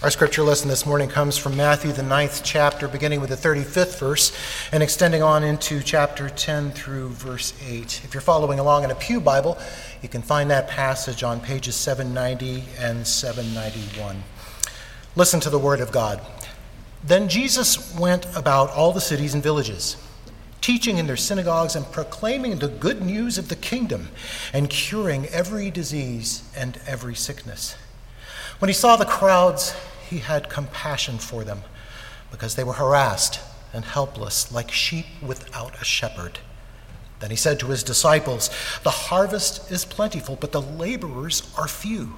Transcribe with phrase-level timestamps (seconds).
[0.00, 3.98] Our scripture lesson this morning comes from Matthew, the ninth chapter, beginning with the 35th
[3.98, 4.32] verse
[4.70, 8.02] and extending on into chapter 10 through verse 8.
[8.04, 9.58] If you're following along in a Pew Bible,
[10.00, 14.22] you can find that passage on pages 790 and 791.
[15.16, 16.20] Listen to the word of God.
[17.02, 19.96] Then Jesus went about all the cities and villages,
[20.60, 24.10] teaching in their synagogues and proclaiming the good news of the kingdom
[24.52, 27.74] and curing every disease and every sickness.
[28.58, 29.74] When he saw the crowds,
[30.08, 31.62] he had compassion for them
[32.30, 33.40] because they were harassed
[33.72, 36.40] and helpless like sheep without a shepherd.
[37.20, 38.50] Then he said to his disciples,
[38.82, 42.14] The harvest is plentiful, but the laborers are few.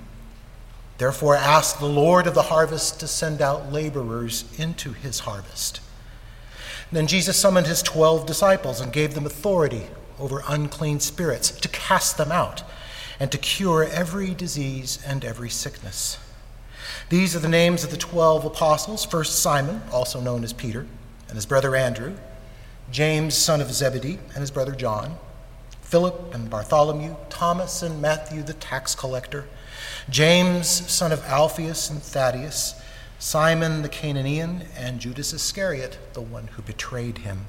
[0.98, 5.80] Therefore, ask the Lord of the harvest to send out laborers into his harvest.
[6.92, 9.86] Then Jesus summoned his twelve disciples and gave them authority
[10.18, 12.62] over unclean spirits to cast them out
[13.18, 16.18] and to cure every disease and every sickness.
[17.10, 19.04] These are the names of the twelve apostles.
[19.04, 20.86] First Simon, also known as Peter,
[21.26, 22.14] and his brother Andrew,
[22.92, 25.18] James, son of Zebedee, and his brother John,
[25.82, 29.48] Philip and Bartholomew, Thomas and Matthew, the tax collector,
[30.08, 32.80] James, son of Alphaeus and Thaddeus,
[33.18, 37.46] Simon the Cananaean, and Judas Iscariot, the one who betrayed him.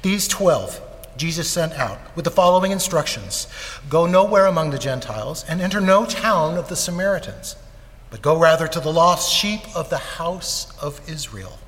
[0.00, 0.80] These twelve
[1.18, 3.48] Jesus sent out with the following instructions.
[3.90, 7.56] Go nowhere among the Gentiles, and enter no town of the Samaritans
[8.10, 11.58] but go rather to the lost sheep of the house of Israel.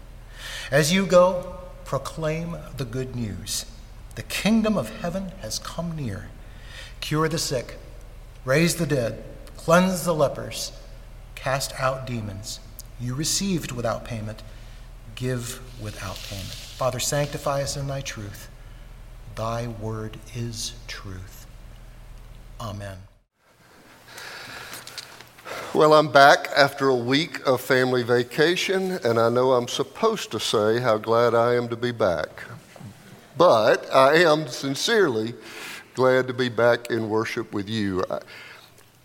[0.70, 3.66] As you go, proclaim the good news.
[4.14, 6.28] The kingdom of heaven has come near.
[7.00, 7.76] Cure the sick,
[8.44, 9.22] raise the dead,
[9.56, 10.72] cleanse the lepers,
[11.34, 12.60] cast out demons.
[13.00, 14.42] You received without payment,
[15.14, 16.48] give without payment.
[16.48, 18.48] Father, sanctify us in thy truth.
[19.34, 21.47] Thy word is truth.
[22.60, 22.98] Amen.
[25.75, 30.38] Well, I'm back after a week of family vacation, and I know I'm supposed to
[30.38, 32.43] say how glad I am to be back.
[33.38, 35.32] But I am sincerely
[35.94, 38.05] glad to be back in worship with you.
[38.11, 38.19] I,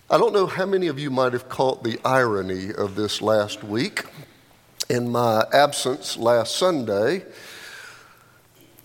[0.09, 3.63] I don't know how many of you might have caught the irony of this last
[3.63, 4.03] week.
[4.89, 7.23] In my absence last Sunday,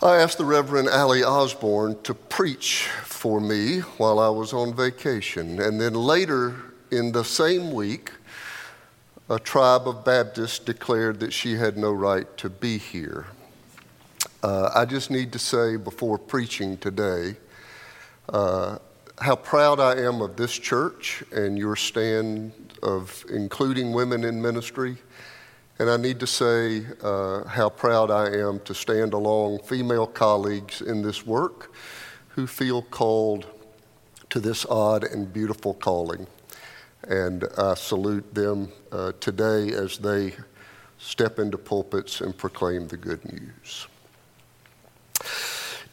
[0.00, 5.60] I asked the Reverend Allie Osborne to preach for me while I was on vacation.
[5.60, 8.12] And then later in the same week,
[9.30, 13.26] a tribe of Baptists declared that she had no right to be here.
[14.42, 17.36] Uh, I just need to say before preaching today
[18.28, 18.76] uh,
[19.19, 24.98] how proud I am of this church and your stand of including women in ministry.
[25.78, 30.82] And I need to say uh, how proud I am to stand along female colleagues
[30.82, 31.72] in this work
[32.28, 33.47] who feel called
[34.28, 36.26] to this odd and beautiful calling
[37.08, 40.34] and I salute them uh, today as they
[40.98, 43.86] step into pulpits and proclaim the good news.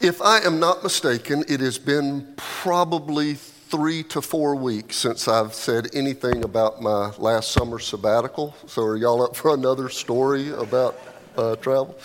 [0.00, 5.54] If I am not mistaken, it has been probably three to four weeks since I've
[5.54, 8.56] said anything about my last summer sabbatical.
[8.66, 10.98] So, are y'all up for another story about
[11.36, 11.98] uh, travel?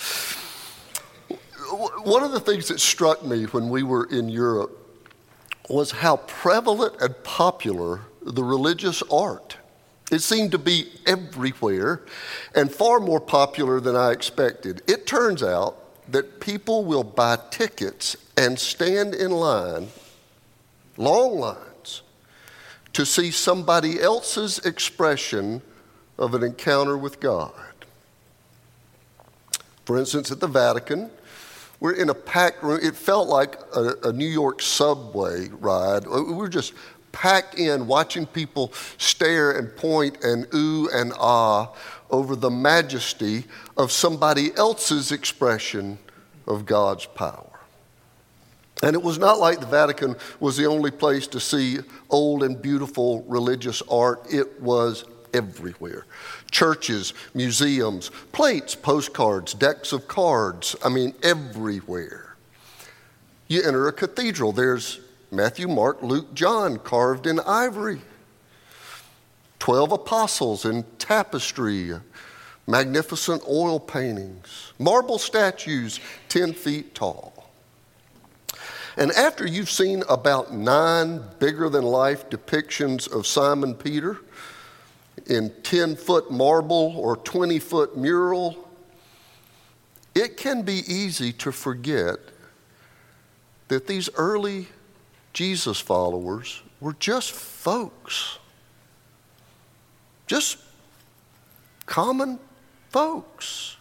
[2.04, 4.78] One of the things that struck me when we were in Europe
[5.70, 9.58] was how prevalent and popular the religious art.
[10.12, 12.02] It seemed to be everywhere
[12.54, 14.82] and far more popular than I expected.
[14.88, 15.78] It turns out
[16.12, 19.88] that people will buy tickets and stand in line,
[20.98, 22.02] long lines,
[22.94, 25.62] to see somebody else's expression
[26.18, 27.52] of an encounter with God.
[29.86, 31.10] For instance, at the Vatican,
[31.80, 32.80] we're in a packed room.
[32.82, 36.08] It felt like a, a New York subway ride.
[36.08, 36.74] We were just
[37.16, 41.74] packed in, watching people stare and point and ooh and ah
[42.12, 43.46] over the majesty
[43.78, 45.98] of somebody else's expression
[46.46, 47.50] of God's power.
[48.84, 51.80] And it was not like the Vatican was the only place to see
[52.10, 56.06] old and beautiful religious art, it was everywhere.
[56.52, 62.36] Churches, museums, plates, postcards, decks of cards, I mean, everywhere.
[63.48, 65.00] You enter a cathedral, there's
[65.32, 68.02] Matthew, Mark, Luke, John carved in ivory.
[69.60, 71.92] 12 apostles in tapestry,
[72.68, 76.00] magnificent oil paintings, marble statues
[76.30, 77.50] 10 feet tall.
[78.98, 84.20] And after you've seen about nine bigger than life depictions of Simon Peter
[85.26, 88.70] in 10 foot marble or 20 foot mural,
[90.14, 92.18] it can be easy to forget
[93.68, 94.68] that these early
[95.36, 98.40] Jesus followers were just folks,
[100.28, 100.58] just
[101.86, 102.40] common
[102.90, 103.76] folks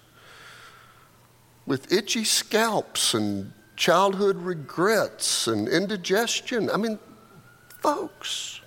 [1.65, 6.69] with itchy scalps and childhood regrets and indigestion.
[6.71, 6.99] I mean,
[7.81, 8.61] folks.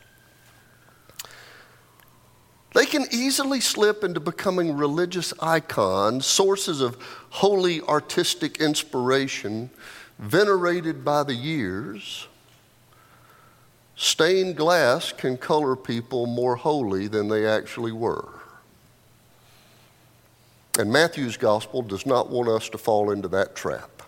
[2.74, 6.98] They can easily slip into becoming religious icons, sources of
[7.32, 9.72] holy artistic inspiration,
[10.20, 12.30] venerated by the years.
[13.98, 18.30] Stained glass can color people more holy than they actually were.
[20.78, 24.04] And Matthew's gospel does not want us to fall into that trap.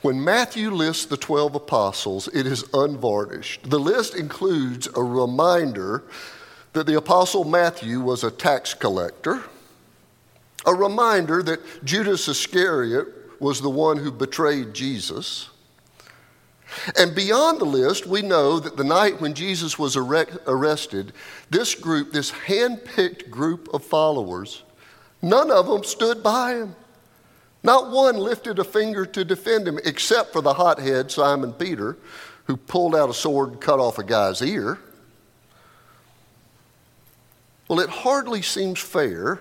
[0.00, 3.68] When Matthew lists the 12 apostles, it is unvarnished.
[3.68, 6.04] The list includes a reminder
[6.72, 9.42] that the apostle Matthew was a tax collector,
[10.64, 13.08] a reminder that Judas Iscariot
[13.40, 15.50] was the one who betrayed Jesus.
[16.98, 21.12] And beyond the list, we know that the night when Jesus was arrested,
[21.50, 24.62] this group, this hand picked group of followers,
[25.22, 26.76] none of them stood by him.
[27.62, 31.96] Not one lifted a finger to defend him, except for the hothead Simon Peter,
[32.44, 34.78] who pulled out a sword and cut off a guy's ear.
[37.68, 39.40] Well, it hardly seems fair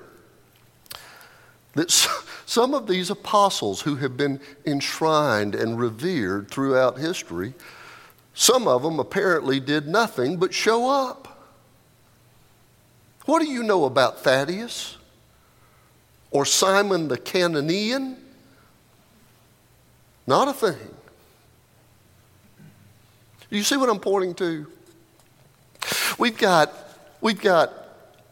[1.74, 2.08] that
[2.46, 7.54] some of these apostles who have been enshrined and revered throughout history,
[8.34, 11.52] some of them apparently did nothing but show up.
[13.26, 14.98] What do you know about Thaddeus?
[16.36, 18.18] or Simon the Cananaean?
[20.28, 20.94] Not a thing.
[23.50, 24.70] You see what I'm pointing to?
[26.20, 26.74] We've got,
[27.22, 27.72] we've got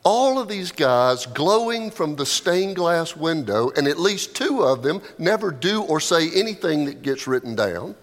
[0.04, 4.84] all of these guys glowing from the stained glass window, and at least two of
[4.84, 7.96] them never do or say anything that gets written down.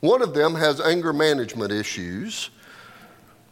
[0.00, 2.50] One of them has anger management issues.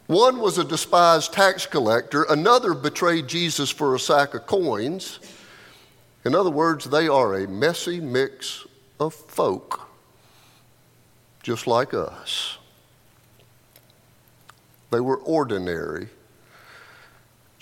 [0.07, 2.25] One was a despised tax collector.
[2.25, 5.21] Another betrayed Jesus for a sack of coins.
[6.25, 8.67] In other words, they are a messy mix
[9.01, 9.89] of folk,
[11.43, 12.59] just like us.
[14.91, 16.09] They were ordinary,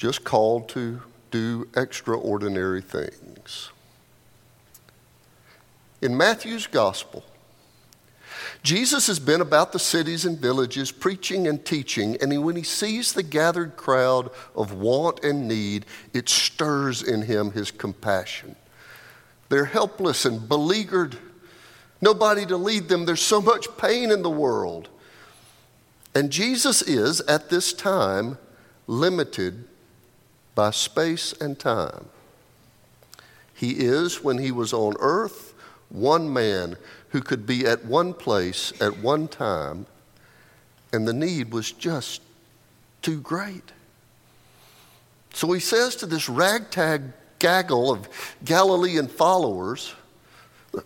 [0.00, 0.98] just called to
[1.30, 3.68] do extraordinary things.
[6.00, 7.22] In Matthew's gospel,
[8.62, 13.12] Jesus has been about the cities and villages preaching and teaching, and when he sees
[13.12, 18.56] the gathered crowd of want and need, it stirs in him his compassion.
[19.50, 21.18] They're helpless and beleaguered,
[22.00, 23.04] nobody to lead them.
[23.04, 24.88] There's so much pain in the world.
[26.14, 28.38] And Jesus is, at this time,
[28.86, 29.66] limited
[30.60, 32.04] by space and time.
[33.54, 35.54] He is, when he was on earth,
[35.88, 36.76] one man
[37.08, 39.86] who could be at one place at one time,
[40.92, 42.20] and the need was just
[43.00, 43.72] too great.
[45.32, 47.04] So he says to this ragtag
[47.38, 48.06] gaggle of
[48.44, 49.94] Galilean followers,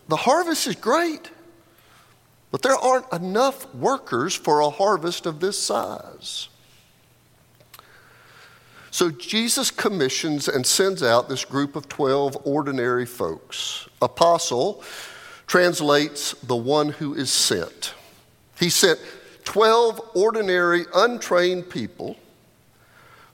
[0.07, 1.33] the harvest is great,
[2.53, 6.49] but there aren't enough workers for a harvest of this size.
[8.95, 13.89] So Jesus commissions and sends out this group of 12 ordinary folks.
[14.01, 14.85] Apostle
[15.49, 17.95] translates the one who is sent.
[18.57, 19.01] He sent
[19.43, 22.17] 12 ordinary, untrained people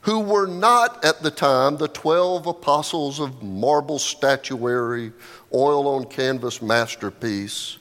[0.01, 5.13] who were not at the time the 12 apostles of marble statuary,
[5.53, 7.77] oil on canvas masterpiece.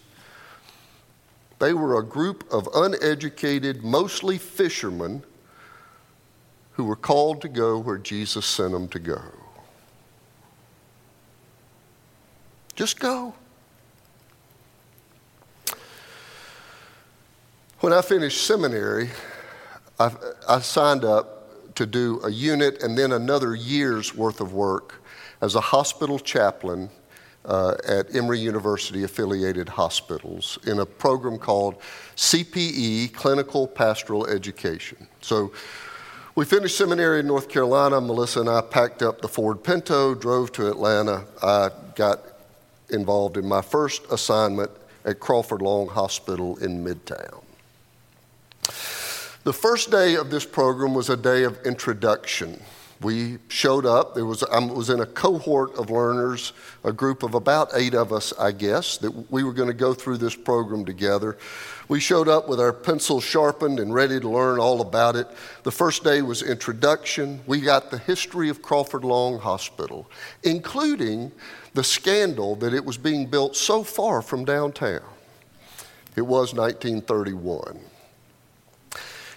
[1.60, 5.24] They were a group of uneducated, mostly fishermen,
[6.80, 9.22] who were called to go where Jesus sent them to go.
[12.74, 13.34] Just go.
[17.82, 19.10] When I finished seminary,
[20.00, 20.14] I,
[20.48, 25.04] I, signed up to do a unit and then another year's worth of work
[25.42, 26.90] as a hospital chaplain
[27.44, 31.76] uh, at Emory University affiliated hospitals in a program called
[32.16, 35.10] CPE, Clinical Pastoral Education.
[35.20, 35.52] So
[36.40, 38.00] we finished seminary in North Carolina.
[38.00, 41.26] Melissa and I packed up the Ford Pinto, drove to Atlanta.
[41.44, 42.22] I got
[42.90, 44.72] involved in my first assignment
[45.04, 47.44] at Crawford Long Hospital in Midtown.
[49.44, 52.62] The first day of this program was a day of introduction.
[53.02, 54.14] We showed up.
[54.14, 56.52] There was, I was in a cohort of learners,
[56.84, 59.94] a group of about eight of us, I guess, that we were going to go
[59.94, 61.38] through this program together.
[61.88, 65.28] We showed up with our pencils sharpened and ready to learn all about it.
[65.64, 67.40] The first day was introduction.
[67.48, 70.10] We got the history of Crawford Long Hospital,
[70.44, 71.32] including
[71.74, 75.02] the scandal that it was being built so far from downtown.
[76.18, 77.80] It was 1931.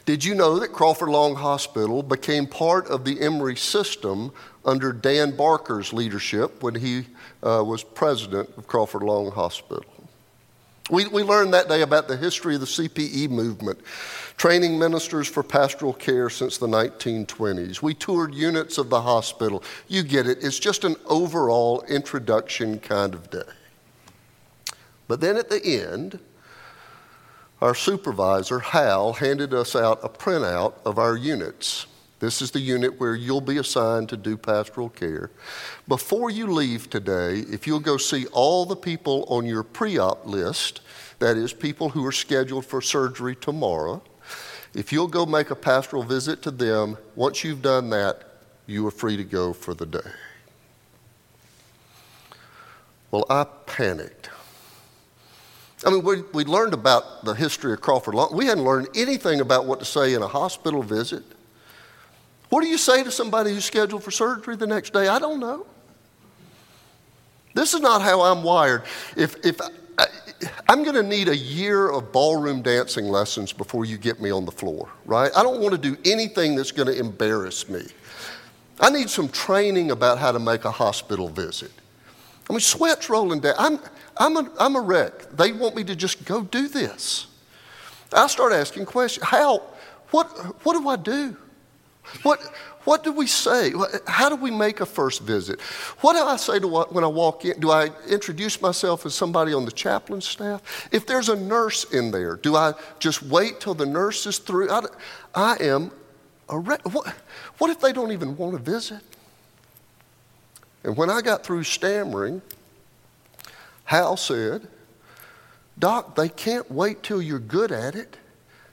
[0.04, 4.32] Did you know that Crawford Long Hospital became part of the Emory system
[4.64, 7.06] under Dan Barker's leadership when he
[7.42, 9.85] uh, was president of Crawford Long Hospital?
[10.90, 13.78] We, we learned that day about the history of the CPE movement,
[14.37, 17.80] training ministers for pastoral care since the 1920s.
[17.80, 19.62] We toured units of the hospital.
[19.87, 23.42] You get it, it's just an overall introduction kind of day.
[25.06, 26.18] But then at the end,
[27.62, 31.87] our supervisor, Hal, handed us out a printout of our units.
[32.19, 35.31] This is the unit where you'll be assigned to do pastoral care.
[35.87, 40.26] Before you leave today, if you'll go see all the people on your pre op
[40.26, 40.81] list,
[41.21, 44.02] that is, people who are scheduled for surgery tomorrow,
[44.75, 48.25] if you'll go make a pastoral visit to them, once you've done that,
[48.66, 50.11] you are free to go for the day.
[53.12, 54.31] Well, I panicked.
[55.84, 58.34] I mean, we, we learned about the history of Crawford Long.
[58.34, 61.24] We hadn't learned anything about what to say in a hospital visit.
[62.48, 65.08] What do you say to somebody who's scheduled for surgery the next day?
[65.08, 65.66] I don't know.
[67.54, 68.84] This is not how I'm wired.
[69.16, 69.60] If, if
[69.98, 70.06] I,
[70.68, 74.44] I'm going to need a year of ballroom dancing lessons before you get me on
[74.44, 75.30] the floor, right?
[75.36, 77.82] I don't want to do anything that's going to embarrass me.
[78.80, 81.70] I need some training about how to make a hospital visit.
[82.48, 83.54] I mean, sweat's rolling down.
[83.58, 83.78] I'm,
[84.16, 85.31] I'm a, I'm a wreck.
[85.37, 87.26] They want me to just go do this.
[88.12, 89.26] I start asking questions.
[89.26, 89.62] How?
[90.11, 90.26] What,
[90.64, 91.37] what do I do?
[92.23, 92.40] What,
[92.85, 93.73] what do we say?
[94.07, 95.61] How do we make a first visit?
[96.00, 97.59] What do I say to when I walk in?
[97.61, 100.88] Do I introduce myself as somebody on the chaplain staff?
[100.92, 104.71] If there's a nurse in there, do I just wait till the nurse is through?
[104.71, 104.83] I,
[105.35, 105.92] I am
[106.49, 106.81] a wreck.
[106.92, 107.07] What,
[107.59, 109.00] what if they don't even want to visit?
[110.85, 112.42] And when I got through stammering,
[113.92, 114.68] Hal said,
[115.78, 118.16] Dock, they can't wait till you're good at it.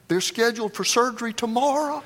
[0.07, 2.01] They're scheduled for surgery tomorrow.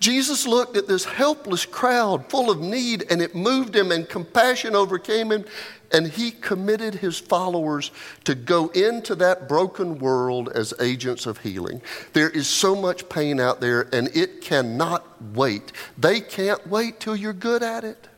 [0.00, 4.74] Jesus looked at this helpless crowd full of need and it moved him, and compassion
[4.74, 5.44] overcame him,
[5.92, 7.90] and he committed his followers
[8.24, 11.82] to go into that broken world as agents of healing.
[12.14, 15.72] There is so much pain out there, and it cannot wait.
[15.98, 18.08] They can't wait till you're good at it.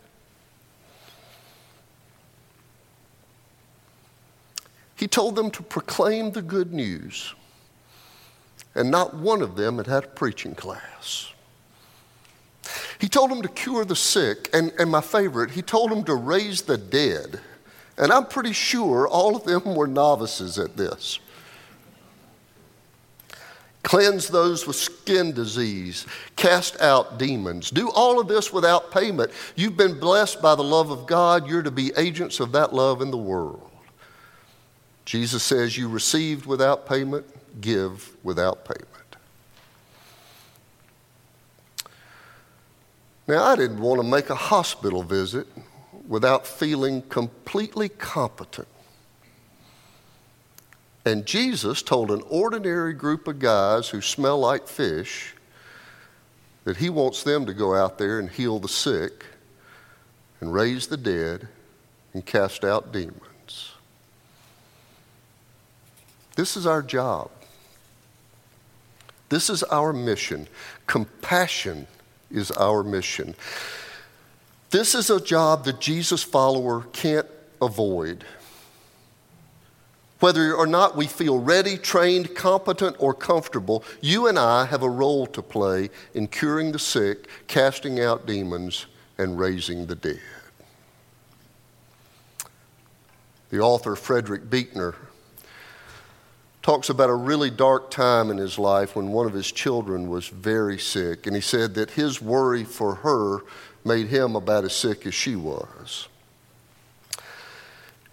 [4.97, 7.35] He told them to proclaim the good news,
[8.75, 11.33] and not one of them had had a preaching class.
[12.99, 16.15] He told them to cure the sick, and, and my favorite, he told them to
[16.15, 17.41] raise the dead.
[17.99, 21.19] And I'm pretty sure all of them were novices at this.
[23.83, 27.71] Cleanse those with skin disease, cast out demons.
[27.71, 29.31] Do all of this without payment.
[29.55, 31.47] You've been blessed by the love of God.
[31.47, 33.71] You're to be agents of that love in the world.
[35.05, 37.27] Jesus says, You received without payment,
[37.61, 38.89] give without payment.
[43.27, 45.47] Now, I didn't want to make a hospital visit
[46.07, 48.69] without feeling completely competent.
[51.07, 55.35] And Jesus told an ordinary group of guys who smell like fish
[56.65, 59.25] that he wants them to go out there and heal the sick
[60.41, 61.49] and raise the dead
[62.15, 63.34] and cast out demons.
[66.37, 67.31] This is our job.
[69.29, 70.49] This is our mission.
[70.87, 71.87] Compassion
[72.31, 73.35] is our mission.
[74.71, 77.27] This is a job that Jesus follower can't
[77.63, 78.25] avoid.
[80.21, 84.89] Whether or not we feel ready, trained, competent, or comfortable, you and I have a
[84.89, 88.87] role to play in curing the sick, casting out demons,
[89.19, 90.21] and raising the dead.
[93.51, 94.95] The author Frederick Buechner
[96.65, 100.29] talks about a really dark time in his life when one of his children was
[100.29, 101.27] very sick.
[101.27, 103.41] And he said that his worry for her
[103.85, 106.09] made him about as sick as she was.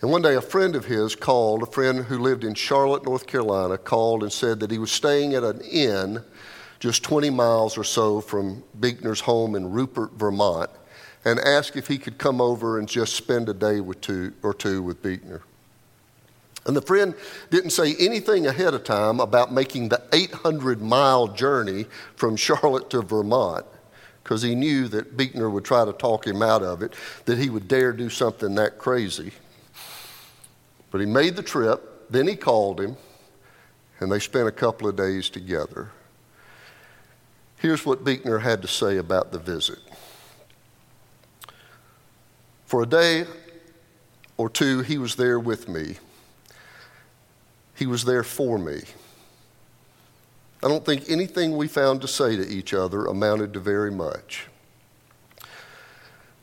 [0.01, 3.25] And one day, a friend of his called, a friend who lived in Charlotte, North
[3.25, 6.21] Carolina, called and said that he was staying at an inn
[6.81, 10.69] just 20 miles or so from Buechner's home in Rupert, Vermont,
[11.23, 14.53] and asked if he could come over and just spend a day with two, or
[14.53, 15.41] two with Buechner.
[16.65, 17.15] And the friend
[17.49, 23.01] didn't say anything ahead of time about making the 800 mile journey from Charlotte to
[23.01, 23.65] Vermont
[24.23, 26.93] because he knew that Buechner would try to talk him out of it,
[27.25, 29.31] that he would dare do something that crazy.
[30.91, 32.95] But he made the trip, then he called him,
[33.99, 35.89] and they spent a couple of days together.
[37.57, 39.79] Here's what Buechner had to say about the visit.
[42.65, 43.25] For a day
[44.37, 45.97] or two, he was there with me.
[47.75, 48.81] He was there for me.
[50.63, 54.47] I don't think anything we found to say to each other amounted to very much.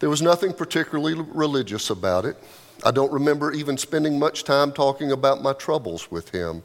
[0.01, 2.37] There was nothing particularly religious about it.
[2.85, 6.63] I don't remember even spending much time talking about my troubles with him.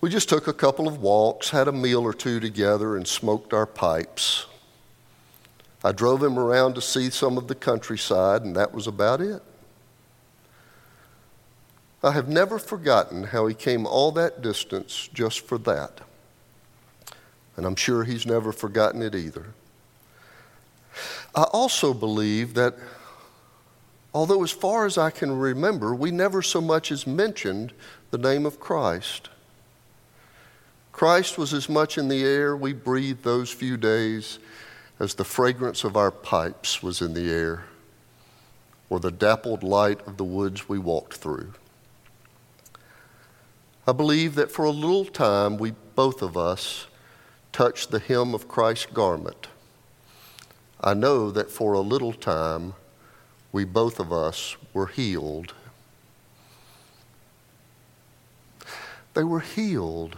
[0.00, 3.54] We just took a couple of walks, had a meal or two together, and smoked
[3.54, 4.46] our pipes.
[5.82, 9.42] I drove him around to see some of the countryside, and that was about it.
[12.04, 16.02] I have never forgotten how he came all that distance just for that.
[17.56, 19.46] And I'm sure he's never forgotten it either.
[21.34, 22.74] I also believe that,
[24.12, 27.72] although as far as I can remember, we never so much as mentioned
[28.10, 29.30] the name of Christ.
[30.92, 34.38] Christ was as much in the air we breathed those few days
[35.00, 37.64] as the fragrance of our pipes was in the air
[38.90, 41.54] or the dappled light of the woods we walked through.
[43.86, 46.86] I believe that for a little time, we both of us
[47.52, 49.48] touched the hem of Christ's garment.
[50.80, 52.74] I know that for a little time,
[53.52, 55.52] we both of us were healed.
[59.12, 60.16] They were healed.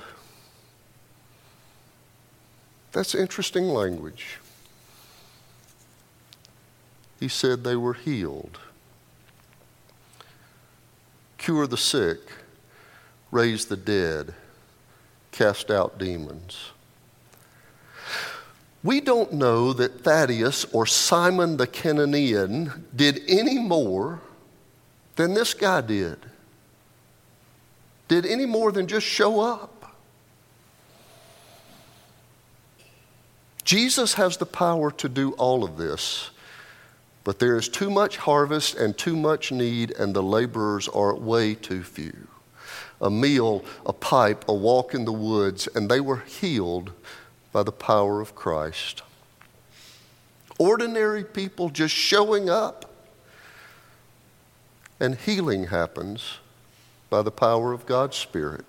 [2.92, 4.38] That's interesting language.
[7.18, 8.58] He said they were healed.
[11.37, 12.20] Cure the sick
[13.30, 14.35] raise the dead,
[15.33, 16.71] cast out demons.
[18.83, 24.20] We don't know that Thaddeus or Simon the Cananaean did any more
[25.16, 26.18] than this guy did.
[28.07, 29.96] Did any more than just show up.
[33.64, 36.31] Jesus has the power to do all of this,
[37.24, 41.57] but there is too much harvest and too much need, and the laborers are way
[41.57, 42.29] too few
[43.00, 46.92] a meal, a pipe, a walk in the woods, and they were healed
[47.52, 49.02] by the power of Christ.
[50.59, 52.90] Ordinary people just showing up,
[54.98, 56.38] and healing happens
[57.11, 58.64] by the power of God's Spirit.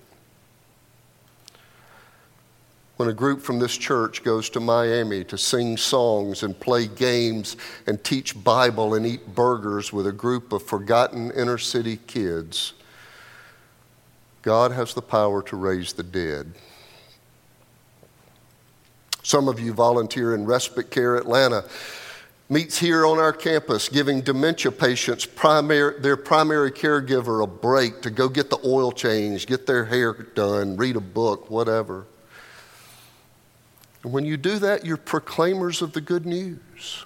[2.96, 7.56] When a group from this church goes to Miami to sing songs and play games
[7.86, 12.72] and teach Bible and eat burgers with a group of forgotten inner city kids,
[14.42, 16.52] God has the power to raise the dead.
[19.22, 21.64] Some of you volunteer in Respite Care Atlanta
[22.48, 28.10] meets here on our campus giving dementia patients primary, their primary caregiver a break to
[28.10, 32.06] go get the oil change, get their hair done, read a book, whatever.
[34.02, 37.04] And when you do that, you're proclaimers of the good news.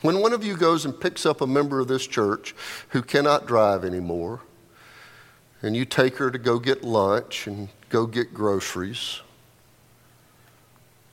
[0.00, 2.54] When one of you goes and picks up a member of this church
[2.90, 4.40] who cannot drive anymore,
[5.64, 9.22] and you take her to go get lunch and go get groceries,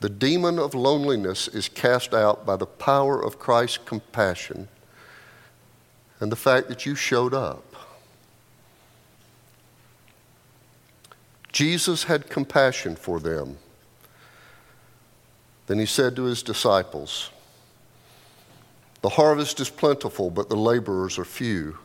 [0.01, 4.67] the demon of loneliness is cast out by the power of Christ's compassion
[6.19, 7.63] and the fact that you showed up.
[11.53, 13.57] Jesus had compassion for them.
[15.67, 17.29] Then he said to his disciples,
[19.01, 21.77] The harvest is plentiful, but the laborers are few.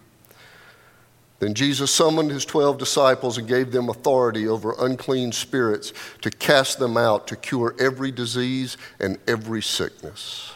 [1.39, 6.79] Then Jesus summoned his 12 disciples and gave them authority over unclean spirits to cast
[6.79, 10.53] them out to cure every disease and every sickness.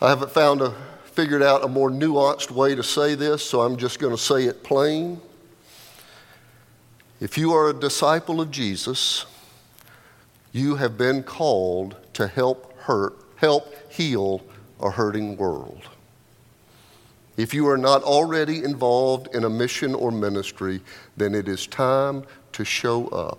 [0.00, 0.74] I haven't found a
[1.16, 4.44] figured out a more nuanced way to say this, so I'm just going to say
[4.44, 5.18] it plain.
[7.20, 9.24] If you are a disciple of Jesus,
[10.52, 14.42] you have been called to help hurt, help heal
[14.78, 15.88] a hurting world.
[17.36, 20.80] If you are not already involved in a mission or ministry,
[21.16, 23.38] then it is time to show up.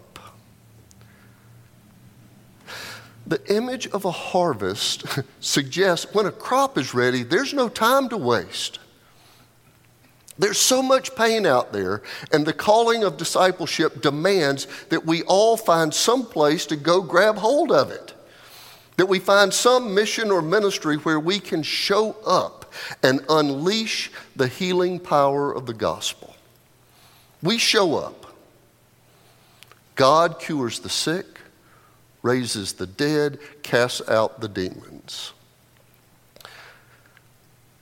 [3.25, 5.05] The image of a harvest
[5.39, 8.79] suggests when a crop is ready, there's no time to waste.
[10.39, 15.57] There's so much pain out there, and the calling of discipleship demands that we all
[15.57, 18.13] find some place to go grab hold of it.
[18.97, 22.66] That we find some mission or ministry where we can show up
[23.03, 26.35] and unleash the healing power of the gospel.
[27.41, 28.25] We show up.
[29.95, 31.39] God cures the sick,
[32.21, 35.33] raises the dead, casts out the demons.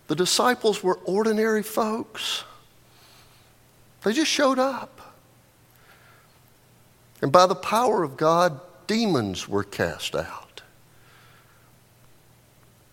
[0.07, 2.43] The disciples were ordinary folks.
[4.03, 5.15] They just showed up.
[7.21, 10.61] And by the power of God, demons were cast out.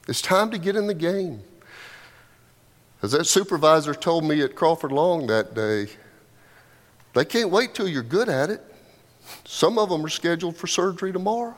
[0.09, 1.43] It's time to get in the game.
[3.03, 5.89] As that supervisor told me at Crawford Long that day,
[7.15, 8.63] they can't wait till you're good at it.
[9.45, 11.57] Some of them are scheduled for surgery tomorrow.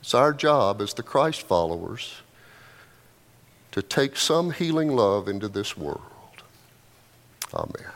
[0.00, 2.22] It's our job as the Christ followers
[3.72, 6.00] to take some healing love into this world.
[7.52, 7.92] Amen.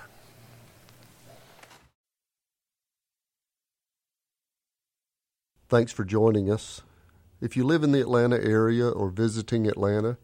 [5.70, 6.82] Thanks for joining us.
[7.40, 10.18] If you live in the Atlanta area or visiting Atlanta,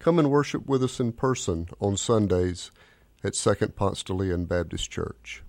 [0.00, 2.72] come and worship with us in person on Sundays
[3.22, 3.76] at Second
[4.14, 5.44] Leon Baptist Church.